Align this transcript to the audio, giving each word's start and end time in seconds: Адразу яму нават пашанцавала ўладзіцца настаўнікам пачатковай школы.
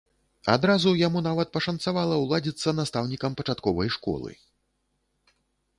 Адразу 0.53 0.93
яму 1.07 1.19
нават 1.27 1.47
пашанцавала 1.57 2.15
ўладзіцца 2.23 2.75
настаўнікам 2.79 3.31
пачатковай 3.41 3.89
школы. 3.99 4.31